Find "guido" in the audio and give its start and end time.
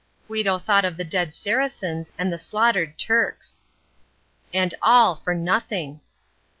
0.27-0.57